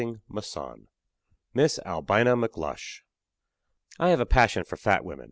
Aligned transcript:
WILLIS 0.27 0.57
MISS 1.53 1.77
ALBINA 1.85 2.35
McLUSH 2.35 3.01
I 3.99 4.09
have 4.09 4.19
a 4.19 4.25
passion 4.25 4.63
for 4.63 4.75
fat 4.75 5.05
women. 5.05 5.19